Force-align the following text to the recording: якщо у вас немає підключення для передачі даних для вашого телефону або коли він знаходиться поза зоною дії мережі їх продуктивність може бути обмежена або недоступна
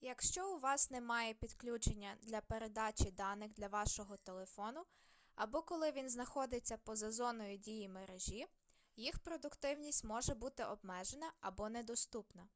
якщо 0.00 0.56
у 0.56 0.60
вас 0.60 0.90
немає 0.90 1.34
підключення 1.34 2.14
для 2.22 2.40
передачі 2.40 3.10
даних 3.10 3.52
для 3.52 3.68
вашого 3.68 4.16
телефону 4.16 4.84
або 5.34 5.62
коли 5.62 5.90
він 5.92 6.10
знаходиться 6.10 6.76
поза 6.76 7.10
зоною 7.12 7.56
дії 7.58 7.88
мережі 7.88 8.46
їх 8.96 9.18
продуктивність 9.18 10.04
може 10.04 10.34
бути 10.34 10.64
обмежена 10.64 11.32
або 11.40 11.68
недоступна 11.68 12.48